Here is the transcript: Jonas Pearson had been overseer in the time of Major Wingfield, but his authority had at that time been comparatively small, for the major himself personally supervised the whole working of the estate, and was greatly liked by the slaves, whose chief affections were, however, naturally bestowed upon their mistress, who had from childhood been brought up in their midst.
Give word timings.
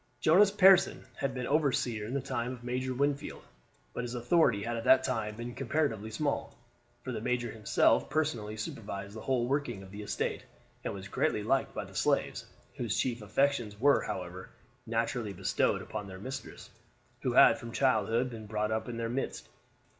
Jonas 0.19 0.49
Pearson 0.49 1.05
had 1.15 1.35
been 1.35 1.45
overseer 1.45 2.07
in 2.07 2.15
the 2.15 2.21
time 2.21 2.53
of 2.53 2.63
Major 2.63 2.91
Wingfield, 2.91 3.43
but 3.93 4.03
his 4.03 4.15
authority 4.15 4.63
had 4.63 4.75
at 4.75 4.83
that 4.83 5.03
time 5.03 5.35
been 5.35 5.53
comparatively 5.53 6.09
small, 6.09 6.57
for 7.03 7.11
the 7.11 7.21
major 7.21 7.51
himself 7.51 8.09
personally 8.09 8.57
supervised 8.57 9.15
the 9.15 9.21
whole 9.21 9.45
working 9.45 9.83
of 9.83 9.91
the 9.91 10.01
estate, 10.01 10.43
and 10.83 10.95
was 10.95 11.07
greatly 11.07 11.43
liked 11.43 11.75
by 11.75 11.85
the 11.85 11.93
slaves, 11.93 12.47
whose 12.77 12.97
chief 12.99 13.21
affections 13.21 13.79
were, 13.79 14.01
however, 14.01 14.49
naturally 14.87 15.33
bestowed 15.33 15.83
upon 15.83 16.07
their 16.07 16.17
mistress, 16.17 16.71
who 17.21 17.33
had 17.33 17.59
from 17.59 17.71
childhood 17.71 18.31
been 18.31 18.47
brought 18.47 18.71
up 18.71 18.89
in 18.89 18.97
their 18.97 19.07
midst. 19.07 19.49